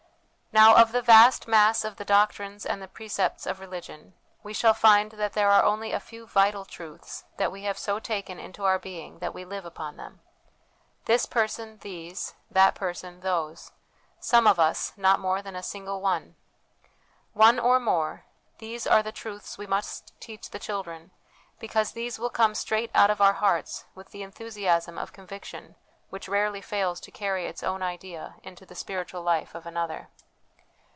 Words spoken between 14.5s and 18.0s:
us, not more than a single one. One or